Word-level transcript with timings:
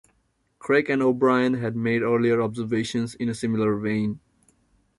Craik 0.57 0.89
and 0.89 1.03
O'Brien 1.03 1.53
had 1.53 1.75
made 1.75 2.01
earlier 2.01 2.41
observations 2.41 3.13
in 3.13 3.29
a 3.29 3.35
similar 3.35 3.75
vein. 3.75 4.19